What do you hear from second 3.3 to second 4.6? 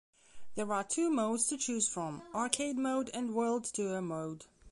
World Tour mode.